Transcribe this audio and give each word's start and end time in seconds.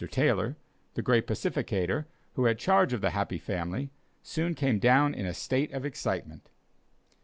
Taylor, 0.09 0.55
the 0.95 1.03
great 1.03 1.27
pacificator, 1.27 2.07
who 2.33 2.45
had 2.45 2.57
charge 2.57 2.91
of 2.91 3.01
the 3.01 3.11
Happy 3.11 3.37
Family, 3.37 3.91
soon 4.23 4.55
came 4.55 4.79
down 4.79 5.13
in 5.13 5.27
a 5.27 5.33
state 5.35 5.71
of 5.73 5.85
excitement. 5.85 6.49